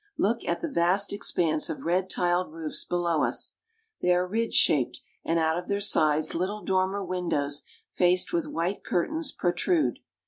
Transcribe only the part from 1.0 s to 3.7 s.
expanse of red tiled roofs below us.